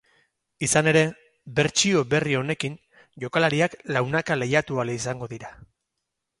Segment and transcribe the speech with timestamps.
[0.67, 1.03] Izan ere,
[1.59, 2.79] bertsio berri honekin
[3.25, 5.57] jokalariak launaka lehiatu ahal izango dira.